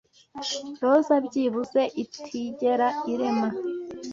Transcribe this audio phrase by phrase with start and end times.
[0.81, 3.49] roza byibuze itigera irema